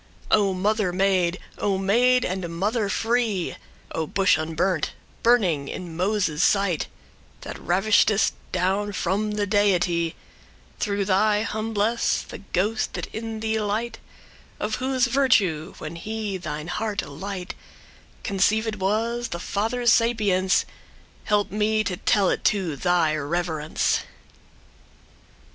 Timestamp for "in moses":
5.67-6.41